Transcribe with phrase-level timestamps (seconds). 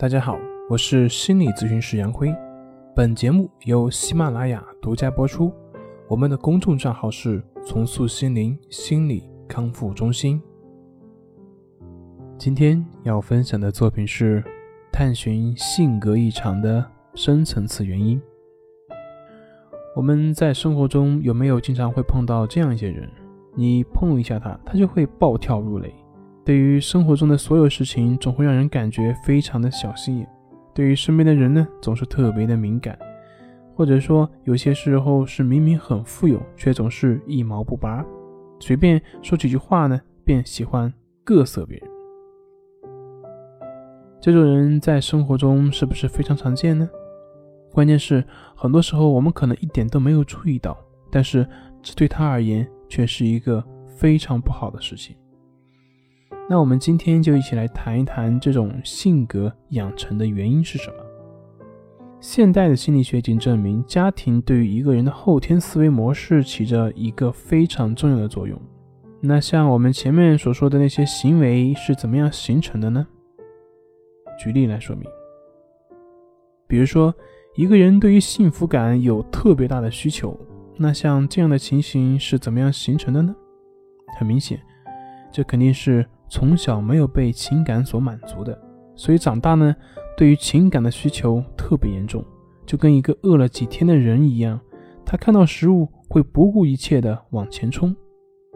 [0.00, 0.38] 大家好，
[0.70, 2.32] 我是心理咨询师杨辉。
[2.94, 5.52] 本节目由喜马拉雅独家播出。
[6.06, 10.40] 我们的公众账号是“重塑心灵心理康复中心”。
[12.38, 14.40] 今天要分享的作品是
[14.92, 18.22] 探寻性格异常的深层次原因。
[19.96, 23.10] 我们在生活中有没有经常会碰到这样一些人？
[23.56, 25.92] 你碰一下他，他就会暴跳如雷。
[26.48, 30.26] 对于生活中的所有事情，总会让人感觉非常的小心眼；
[30.72, 32.98] 对于身边的人呢，总是特别的敏感，
[33.74, 38.02] 或者说有些时候是明明很富有，却总是一毛不拔，
[38.60, 40.90] 随便说几句话呢，便喜欢
[41.22, 41.86] 各色别人。
[44.18, 46.88] 这种人在生活中是不是非常常见呢？
[47.74, 48.24] 关键是
[48.56, 50.74] 很多时候我们可能一点都没有注意到，
[51.10, 51.46] 但是
[51.82, 55.14] 这对他而言却是一个非常不好的事情。
[56.50, 61.04] 那我们今天就一起来谈一谈这种性格养成的原因是什么？
[62.20, 68.58] 现代的心理学已经证明，家庭对于一个人的后天思维模式起着一个非常重要的作用。
[69.20, 73.06] 那像我们前面所说的那些行为是怎么样形成的呢？
[74.38, 75.06] 举例来说明，
[76.66, 77.14] 比如说
[77.56, 80.34] 一个人对于幸福感有特别大的需求，
[80.78, 83.36] 那像这样的情形是怎么样形成的呢？
[84.18, 84.58] 很明显，
[85.30, 86.06] 这肯定是。
[86.28, 88.58] 从小没有被情感所满足的，
[88.94, 89.74] 所以长大呢，
[90.16, 92.24] 对于情感的需求特别严重，
[92.66, 94.60] 就跟一个饿了几天的人一样，
[95.04, 97.94] 他看到食物会不顾一切的往前冲。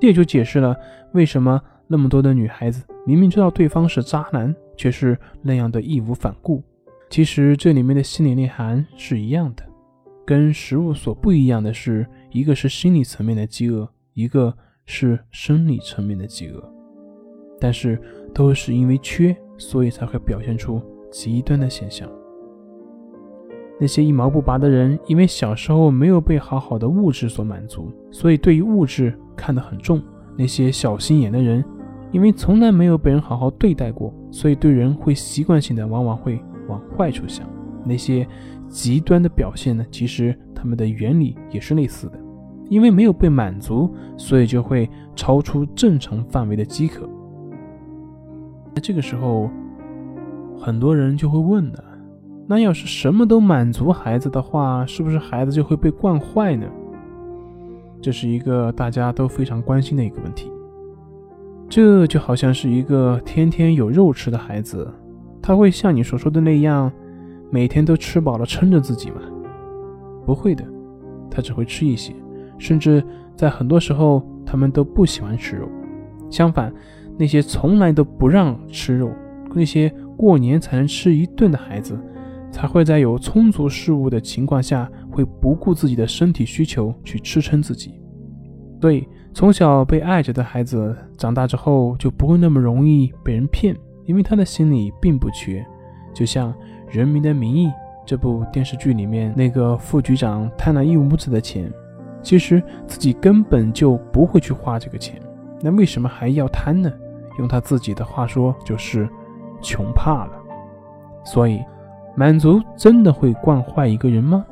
[0.00, 0.74] 这也就解释了
[1.12, 6.62] 为什么那么多的女孩子明明知道对方是渣男，却是那样的义无反顾。
[7.10, 9.62] 其实这里面的心理内涵是一样的，
[10.24, 16.79] 跟食物所不一样的是，一个是心理层面的饥饿，一个是生理层面的饥饿。
[17.60, 18.00] 但是
[18.34, 20.80] 都是因为缺，所以才会表现出
[21.10, 22.08] 极端的现象。
[23.78, 30.02] 那些一毛不拔的人，因为小时候没有被好好的物质所满足，所以对于物质看得很重。
[30.36, 31.64] 那些小心眼的人，
[32.12, 37.46] 因为从来没有被人好好对待过，所以对人会习惯性的往往会往坏处想。
[37.84, 38.26] 那些
[38.68, 42.18] 极端的表现呢，其实他们的原理也是类似的，
[42.68, 47.08] 因为没有被满足，所以就会超出正常范围的饥渴。
[48.80, 49.50] 这个时候，
[50.58, 51.84] 很多人就会问了：
[52.46, 56.66] 那要是什么都满足孩子的话，是不是孩子就会被惯坏呢？
[58.00, 60.50] 这是一个大家都非常关心的一个问题。
[61.68, 64.90] 这就好像是一个天天有肉吃的孩子，
[65.40, 66.90] 他会像你所说的那样，
[67.50, 69.20] 每天都吃饱了撑着自己吗？
[70.26, 70.64] 不会的，
[71.30, 72.12] 他只会吃一些，
[72.58, 73.04] 甚至
[73.36, 75.68] 在很多时候，他们都不喜欢吃肉。
[76.30, 76.72] 相反。
[77.18, 79.10] 那些从来都不让吃肉，
[79.54, 81.98] 那些过年才能吃一顿的孩子，
[82.50, 88.00] 才会在有充足食物的情况下，会不顾自己的身体需求去支撑自己。
[88.80, 95.64] 所以，从小被爱着的孩子，长大之后就不会那么容易被人骗，因为他的心里并不缺。
[96.14, 96.52] 就像
[96.90, 97.66] 《人民的名义》
[98.06, 101.70] 这部电视剧里面，那个副局长贪了一屋子的钱，
[102.22, 105.20] 其实自己根本就不会去花这个钱，
[105.60, 106.92] 那为什么还要贪呢？
[107.38, 109.08] 用他自己的话说，就是
[109.62, 110.32] 穷怕了。
[111.24, 111.62] 所以，
[112.16, 114.44] 满足真的会惯坏一个人吗？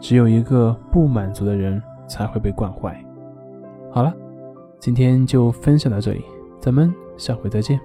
[0.00, 3.02] 只有一个不满足的人才会被惯坏。
[3.90, 4.12] 好了，
[4.78, 6.24] 今天就分享到这里，
[6.60, 7.80] 咱们下回再见。